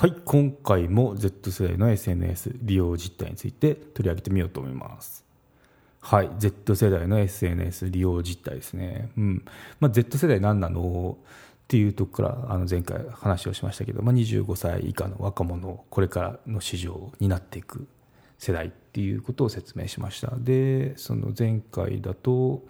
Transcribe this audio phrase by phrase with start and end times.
[0.00, 5.24] はい、今回も Z 世代の SNS 利用実態について取り上げてみようと思います。
[6.00, 9.10] はい、Z 世代の SNS 利用実態ですね。
[9.18, 9.44] うん。
[9.80, 17.88] まあ、Z 世代何なのっていうところからあの前回話をしましたけど、まあ、25歳以下の若者、これからの市場になっていく
[18.38, 20.32] 世代っていうことを説明しました。
[20.36, 22.62] で、その前回だと、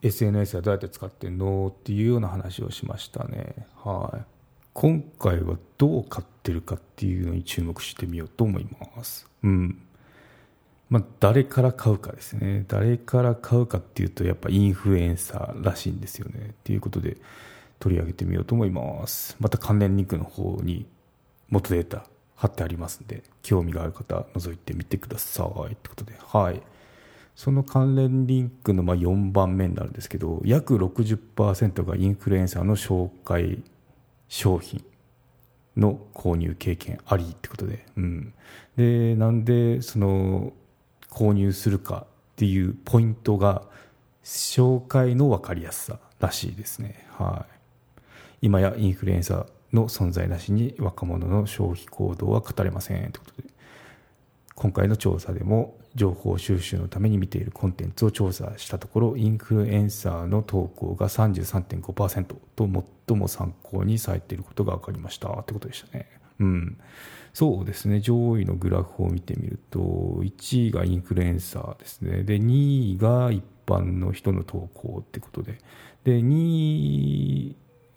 [0.00, 3.66] SNS はどうやって使ってんのっていうような話をしましたね。
[3.84, 4.35] はい。
[4.78, 9.26] 今回はどう買ってるかっていうのに注目してみようと思います。
[9.42, 9.80] うん。
[10.90, 12.66] まあ、誰から買うかですね。
[12.68, 16.48] 誰から買うかっていうと、やっぱインフルエンサーらしいんですよね。
[16.50, 17.16] っていうことで
[17.78, 19.34] 取り上げてみようと思います。
[19.40, 20.84] また関連リンクの方に
[21.48, 22.04] 元データ
[22.34, 25.72] 貼ってありますんで、興味がある方覗いてみてください。
[25.72, 26.60] ってことで、はい。
[27.34, 33.64] その関連リンクのまあ4番目になるんですけど、約60%がインフルエンサーの紹介
[34.28, 34.84] 商品
[35.76, 38.34] の購入経験ありってことで、うん、
[38.76, 40.52] でなんでその
[41.10, 43.62] 購入するかっていうポイントが
[44.24, 47.46] 紹介の分かりやすさらしいですね、は
[48.42, 53.56] い、今やインフルエンサーの存在なしに若者の消費行動は語れませんってことで。
[54.56, 62.68] 今回の調査でも情報収集のために見ているコンテンツを調査したところインフルエンサーの投稿が33.5%と
[63.06, 65.30] 最も参考にされていることが分かりました。
[65.30, 66.06] ってことでしたね。
[66.38, 66.78] うん、
[67.32, 68.00] そうですね。
[68.00, 72.24] 上位のグラフを見てみると1位がインフルエンサーですね。
[72.24, 75.58] で2位が一般の人の投稿ってことで。
[76.04, 77.56] で2位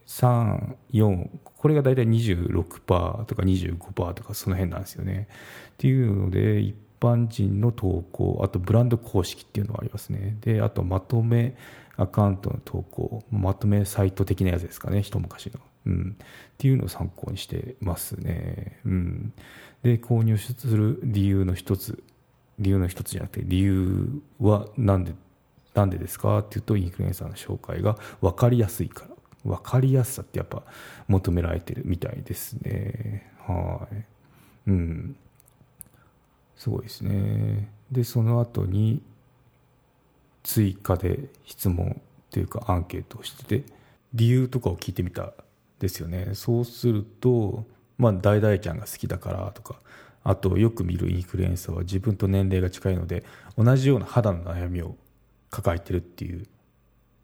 [0.09, 5.27] 3、4、これが大体26%とか25%とかその辺なんですよね。
[5.73, 10.37] っていうので、一般人の投稿、あとブランド公式っていうのがありますね。
[10.41, 11.55] で、あとまとめ
[11.97, 15.59] アカウントの投稿、まとめサイト的なやつですかね、一昔の。
[15.85, 16.17] うん。
[16.21, 16.25] っ
[16.57, 18.79] ていうのを参考にしてますね。
[18.85, 19.33] うん。
[19.83, 22.03] で、購入する理由の一つ、
[22.59, 25.13] 理由の一つじゃなくて、理由はなんで、
[25.73, 26.39] なんでですか？
[26.39, 29.15] っていうと、インフルエンサーの紹介が分かりやすいから。
[29.45, 30.63] 分かりやすさってやっぱ
[31.07, 33.31] 求められてるみたいですね。
[33.47, 34.03] はい。
[34.67, 35.15] うん。
[36.59, 37.71] すごいですね。
[37.89, 39.01] で、その後に
[40.43, 43.63] 追加で質問というかアンケートをしてて、
[44.13, 45.33] 理由とかを聞いてみた
[45.79, 46.31] ですよね。
[46.33, 47.63] そうすると、
[47.97, 49.79] まあ、大々ちゃんが好きだからとか、
[50.25, 53.23] あとよく見るインフルエンサーは自分と年齢が近いので、
[53.57, 54.97] 同じような肌の悩みを
[55.49, 56.45] 抱えてるっていう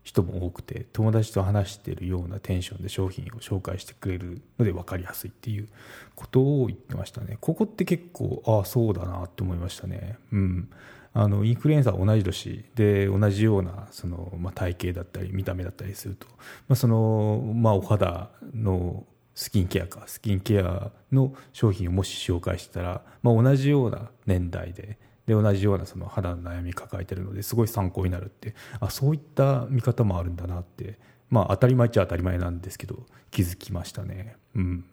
[0.05, 5.67] 人も多くて友達と話しているようなテンションで商品を紹介してくれるので分かりやすいっていう
[6.13, 7.39] ことを言ってましたね。
[7.41, 10.17] ここって結構ああそうだなって思いましたね。
[10.31, 10.69] うん。
[11.17, 16.27] あのインフルエンサー同じ年で同じようなその、まあ、体型だったり見た目だったりすると、
[16.67, 30.99] まあそのまあ、お肌のスキンケアかスキンケアの商品をもし紹介したら、まあ、同じような年代でで同じようなその肌の悩み抱えてるのですごい参考になるってあそういった見方もあるんだなって
[31.29, 34.37] まあ当たり前っちゃ当たり前なんですけど気づきましたね。
[34.55, 34.85] うん。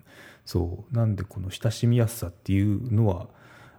[0.44, 0.94] そう。
[0.94, 3.28] なんでこの親しみやすさっていうのは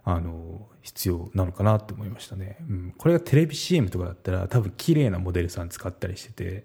[0.04, 6.64] あの必要なのかなって思いましたね、うん、これがテレビ CM とかだったら多分綺麗なモデルさん使ったりしてて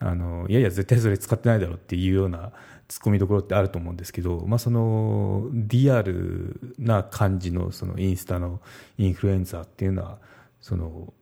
[0.00, 2.52] あのいやいや絶対それ使ってないだろうっていうような
[2.88, 8.60] ツッコミどころってあると思うんですけど、まあ、そのリアルな感じのそのインスタの
[8.98, 10.18] インフルエンザーっていうのは
[10.60, 11.12] その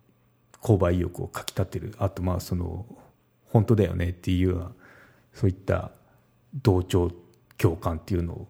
[0.63, 1.95] 購買意欲をかきたてる。
[1.99, 2.87] あとまあその
[3.47, 4.73] 本当だよねっていうような
[5.35, 5.91] そういった
[6.55, 7.11] 同調
[7.59, 8.49] 共感っていうのを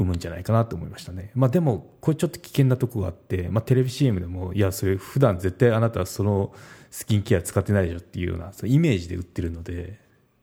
[0.00, 6.54] 生むんじゃないかなと思いましたね、まあ、でもこれちょっと危険なとこがあって、まあ、テレビ CM でもいやそれ普段絶対あなたはその
[6.90, 10.00] スキンケア使ってないでしょっていうようなそのイメージで売ってるので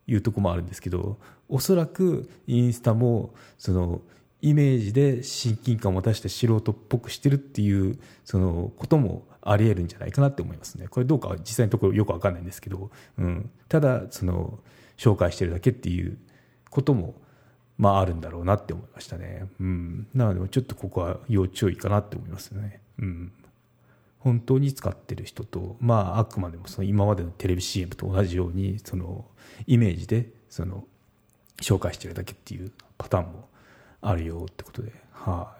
[0.08, 1.18] いうとこもあるんですけど
[1.50, 4.02] おそらくインスタもその
[4.42, 10.88] イメージで親近感を持たせて素人っぽくしてるっていうそのこともあり得るんじゃないかなって思いますね。
[10.90, 14.60] これどうか実際のところよく分かんないんですけど、うん、ただその
[14.98, 16.18] 紹介してるだけっていう
[16.70, 17.16] ことも
[17.78, 23.32] まああるんだろうなって思いましたね、うん、なのでちょっとここは要注意かなって思いますね、うん、
[24.20, 29.26] 本当に使ってる人と、まあ、あくまでもその今までのテレビ CM と同じようにその
[29.68, 30.86] イメージでその
[31.62, 33.48] 紹介してるだけっていうパターンも
[34.02, 35.54] あるよってことで、は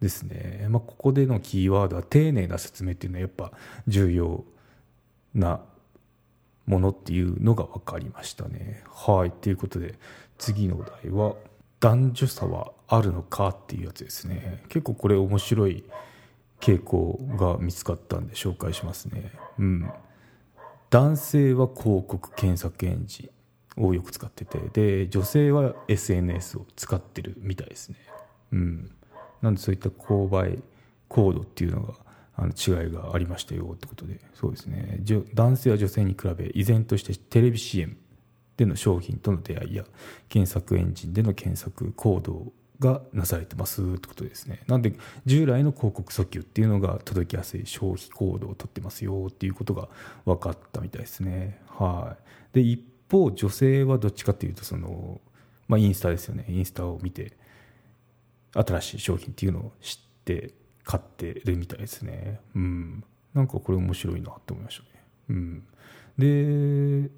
[0.00, 3.52] い、ですね、まあ、ここでのキーワードは丁寧な説明っていうのはやっぱ
[3.86, 4.44] 重要
[5.34, 5.60] な
[6.66, 8.84] ものっていうのが分かりましたね。
[8.88, 9.30] はい。
[9.30, 9.94] ということで
[10.38, 11.34] 次のお題は
[11.82, 14.62] 男女差はあるのかっていうやつですね。
[14.68, 15.84] 結構これ面白い
[16.60, 19.32] 傾向が見つかったんで紹介しますね。
[19.58, 19.90] うん。
[20.90, 23.30] 男性は広告検索エンジ
[23.76, 27.96] ンをよく使っててで女性は SNS を使ってるみたいですね。
[28.52, 28.90] うん。
[29.42, 30.62] なんでそういった購買
[31.08, 31.94] コードっていうのが
[32.36, 34.20] あの違いがありましたよってことで。
[34.34, 35.00] そうですね。
[35.34, 37.96] 男性は女性に比べ依然としてテレビ CM
[38.56, 39.84] での商品との出会いや
[40.28, 44.60] 検索エンジンでの検索行動がなされてますってことですね。
[44.66, 44.92] なんで
[45.24, 49.88] 従来の広告訴求っていうのが届きやすい消費行動をとってますよっていうことが
[50.24, 51.60] 分かったみたいですね。
[51.68, 52.16] は
[52.52, 52.54] い。
[52.54, 55.20] で一方女性はどっちかっていうとその
[55.68, 56.44] まあインスタですよね。
[56.48, 57.36] インスタを見て
[58.52, 60.52] 新しい商品っていうのを知って
[60.84, 62.40] 買ってるみたいですね。
[62.54, 63.04] うん。
[63.32, 64.88] なんかこれ面白いなと思いましたね。
[65.30, 65.66] うん。
[66.18, 67.10] で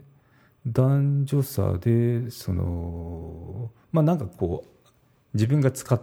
[0.67, 4.89] 男女差でそのまあなんかこう
[5.35, 6.01] 自分が使っ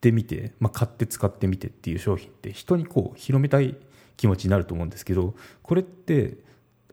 [0.00, 3.76] てみて、まあ、買って使ってみてっていう商品って人にこう広めたい
[4.16, 6.38] 気持ちになると思うんですけどこれって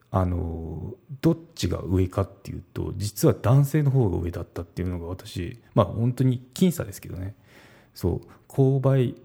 [0.10, 7.36] あのどっちが上かっていうと実は男性の方が上だったっていうのが私まあ本当に僅差ですけどね。
[7.94, 9.16] そう購買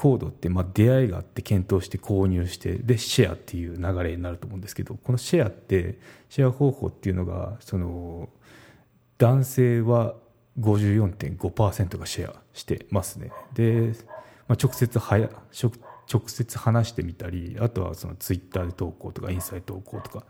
[0.00, 5.98] コードって、まあ、出会いがあって検討して購入してでシェアっていう流れになると思うんですけどこのシェアって
[6.30, 8.30] シェア方法っていうのがその
[9.18, 10.14] 男性は
[10.58, 13.30] 54.5%がシェアしてますね。
[13.52, 13.92] で、
[14.48, 15.28] まあ、直接はや
[15.60, 20.24] 直接話してみたりあとはそのツイッターで投稿とかインスタで投稿とか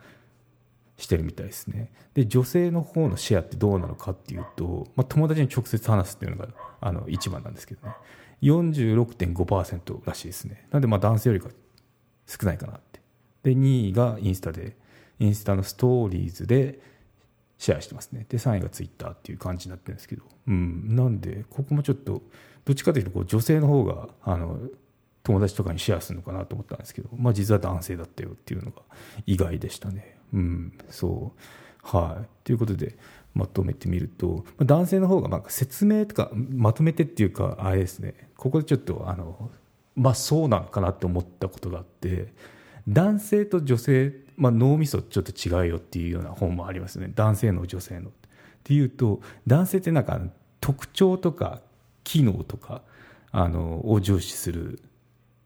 [0.97, 1.93] してるみたいですね。
[2.15, 6.49] で女性の方のシェアってどうなのかっていうと、まあ、友達に直接話すっていうのが
[6.81, 7.95] あの一番なんですけどね。
[8.43, 10.67] 46.5%らしいですね。
[10.71, 11.49] なんでまあ男性よりか
[12.27, 13.01] 少ないかなって。
[13.43, 14.77] で2位がインスタで
[15.19, 16.79] インスタのストーリーズで
[17.59, 18.27] シェアしてますね。
[18.29, 20.23] で3位がツイッターっていう感じになってるんですけど。
[20.49, 20.97] うん。
[20.97, 22.23] なんでここもちょっと
[22.65, 24.59] どっちかというとこう女性の方があの
[25.23, 28.83] 友達とかにシェアするのかなと思ったんですけど、まあ、実は男性だったよっていうのが
[29.27, 30.17] 意外でしたね。
[30.33, 31.41] うん、そう。
[31.83, 32.29] はい。
[32.45, 32.97] ということで
[33.35, 38.15] まとめてみると男性の方がまあ説明とかまとめてっていうかあれですね。
[38.37, 39.51] ここでちょっとあの
[39.95, 42.33] まあそうなのかなって思ったことがあって
[42.89, 47.13] 男性と女性、まあ、脳みそちょっと違うよっていうような本もありますね。
[47.15, 48.09] 男性の女性の。
[48.09, 48.13] っ
[48.63, 50.21] ていうと男性ってなんか
[50.61, 51.63] 特徴とか
[52.05, 52.83] 機能とか
[53.33, 54.83] あのを重視する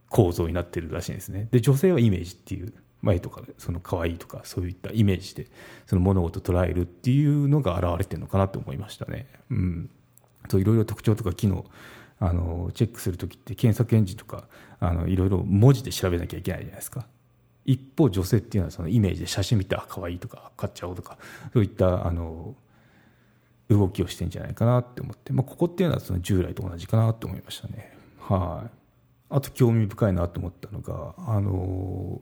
[0.09, 1.49] 構造になってるらしいんですね。
[1.51, 2.73] で女性はイメージっていう。
[3.05, 5.47] 前とかその可愛いとかそういったイメージで
[5.87, 9.27] その物事を捉えるっていうのが現れてるのかなと思いましたね。
[9.51, 9.91] うん、
[10.49, 11.65] といろいろ特徴とか機能
[12.19, 14.49] あのチェックする時って検索エンジンとか
[14.81, 17.07] あのいろいろ文字で調べなきゃいけないじゃないですか。
[17.67, 21.19] 一方女性っていうのはそのイメージで写真見てあ可愛いとか買っちゃおうとか
[21.53, 22.55] そういったあの
[23.71, 27.97] 動きをしてんじゃないかなって思って、まあ、ここっていうのはその従来と同じかなと思いましたね。
[28.21, 28.71] はい、
[29.31, 32.21] あと興味深いなと思ったのが、あの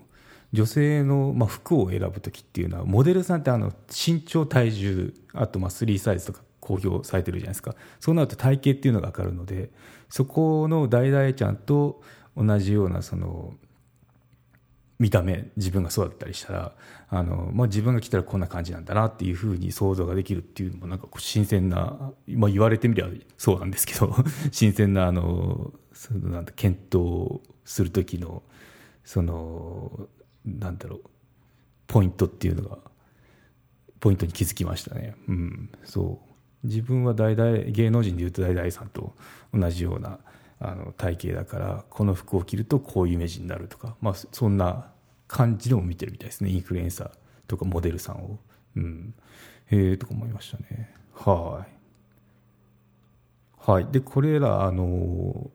[0.52, 7.75] 女性の、まあ、服を選ぶ時っていうのはモデルさんってあの身長体重あとまあ3サイズとか公表されてるじゃないですか。
[7.99, 9.70] そうなると体型っていうのが分かるので
[10.08, 12.02] そこの大々ちゃんと
[12.37, 13.55] 同じようなその
[14.98, 16.72] 見た目自分がそうだったりしたら
[17.08, 24.15] あの、まあ、自分が来たらこんな感じなんだなっていうふうに想像ができるっていうのもなんか新鮮な、まあ、言われてみればそうなんですけど
[24.53, 28.44] 新鮮なあのそのなんだ検討する時の
[29.03, 30.08] その
[30.44, 31.01] なんだろう
[31.87, 32.79] ポイントっていうのが
[34.01, 35.15] ポイントに気づきましたね。
[35.29, 36.20] うん、そ
[36.65, 39.15] う自分は大々芸能人でいうと大々さんと
[39.53, 40.19] 同じような
[40.58, 44.93] あの体型だからこの服を着るとこういうイメージになるとか、まあ、そんな
[45.27, 47.11] 感じでも見てるみたいですねインフルエンサー
[47.49, 48.39] とかモデルさんを。
[48.75, 49.15] うん、
[49.67, 50.94] へえとか思いましたね。
[51.15, 51.72] はい。
[53.70, 55.51] はい、でこれらあの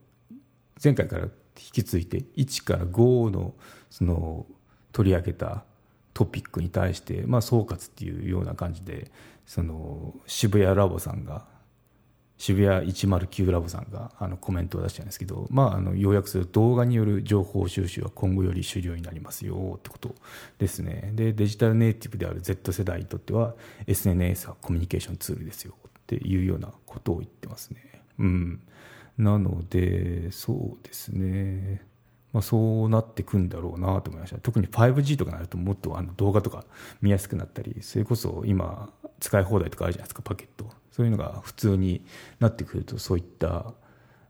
[0.82, 3.53] 前回から引き継いで1から5の
[3.89, 4.46] その
[4.91, 5.63] 取り上げた
[6.13, 9.12] トピックに対して、まあ、総括っていうような感じで
[9.46, 11.46] その渋谷ラボさんが
[12.38, 20.15] 渋谷109ラボさんがあのコメントを出したんですけど、まあ、あの要約すると動画による情報収集は今後より主流になりますよってこと
[20.60, 21.12] ですね。
[21.15, 23.56] でデジタルネイティブである Z 世代にとっては
[23.88, 28.03] SNS はコミュニケーションツールですよっていうようなことを言ってますね。
[28.20, 28.62] うん。
[29.17, 31.82] なので、そうですね、
[32.34, 34.38] まあ、そうなってくんだろうなと思いました。
[34.39, 36.65] 特に 5G とかになるともっとあの動画とか
[37.01, 40.69] 見やすくなったり、それこそ今、使い放題とかあるじゃないですか、パケット。
[40.91, 42.05] そういうのが普通に
[42.39, 43.74] なってくると、そういった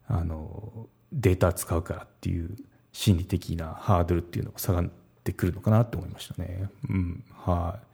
[0.07, 2.55] あのデータ使うからっていう
[2.91, 4.89] 心理的なハードルっていうのが下がっ
[5.23, 6.69] てくるのかなと思いましたね。
[6.89, 7.87] うん、はい。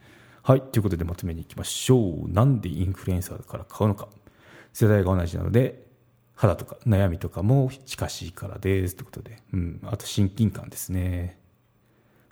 [0.44, 0.62] はい。
[0.62, 2.30] ということでまとめにいきましょう。
[2.30, 4.08] なんでインフルエンサーから買うのか。
[4.74, 5.86] 世代が同じなので、
[6.36, 8.96] 肌とか悩みとかも近しいからです。
[8.96, 9.38] ということで。
[9.54, 9.80] うん。
[9.84, 11.40] あと親近感ですね。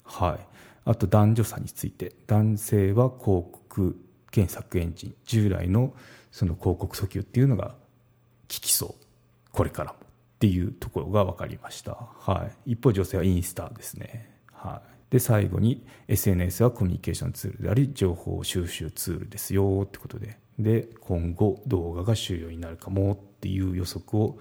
[0.03, 0.48] はい。
[0.86, 2.13] あと男女差について。
[2.27, 3.98] 男性は広告
[4.31, 5.15] 検索エンジン。
[5.25, 5.93] 従来の
[6.31, 7.75] その広告訴求っていうのが効
[8.48, 9.05] きそう。
[9.51, 10.00] これからも。
[10.01, 10.03] っ
[10.41, 11.91] ていうところが分かりました。
[11.91, 12.72] はい。
[12.72, 14.31] 一方女性はインスタですね。
[14.51, 15.13] はい。
[15.13, 20.39] で、最後に SNS はコミュニケーションツールであり、情報収集ツールですよってことで。
[20.60, 24.39] で、今後動画が主要になるかもっていう予測を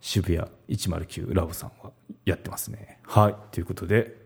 [0.00, 1.92] 渋谷109ラボさんは
[2.24, 3.00] やってますね。
[3.02, 3.34] はい。
[3.52, 4.16] ということで、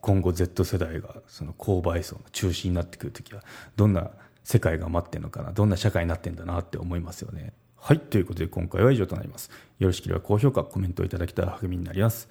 [0.00, 3.42] 今後 Z 世代がその購買層の中心になってくるときは、
[3.76, 4.10] どんな
[4.44, 7.52] 世界が待ってるのかな、どんな社会になってんだなって思いますよね。
[7.76, 8.00] はい。
[8.00, 9.50] ということで今回は以上となります。
[9.78, 12.28] よろしければ高評価、コメントをいただけたら励みになります。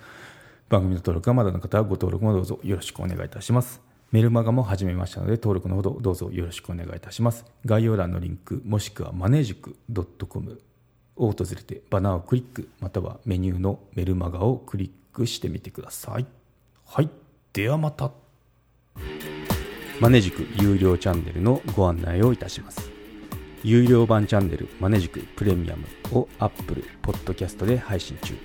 [0.70, 3.95] 番組の登録がまだの方はご登録もどうぞよろしくお願いいたします。
[4.12, 7.46] メルマガも始めましたので登録のほどどうぞよろしくお願いいたします。
[7.66, 9.76] 概要欄のリンクもしくはマネージク
[10.28, 10.62] .com
[11.18, 16.26] を訪れてバナーをクリックまたはメニューのメルマガをクリックしてみてください。
[16.86, 17.10] はい。
[17.54, 18.12] ではまた。
[20.00, 22.96] マネジク有料チャンネルのご案内をいたします。
[23.66, 28.36] 有料版チャンネルマネジクプレミアムを Apple Podcast で配信中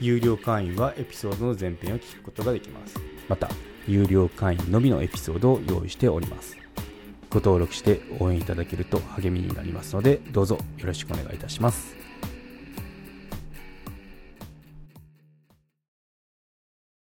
[0.00, 2.98] 有料会員はエピソードの前編を聞くことができます
[3.28, 3.48] また
[3.86, 6.56] 有料会員のみのエピソードを用意しております。
[7.30, 12.05] ご登録して応援いただけると励みになりますのでどうぞよろしくお願いいたします。